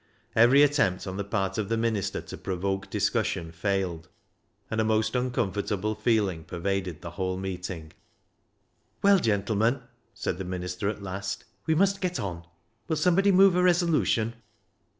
[0.35, 4.09] Every attempt on the part of the minister to provoke discussion failed,
[4.71, 7.93] and a most uncomfortable feeling pervaded the whole meeting."
[9.03, 9.81] Well, gentlemen,"
[10.15, 12.47] said the minister at last," we must get on.
[12.87, 14.33] Will somebody move a resolution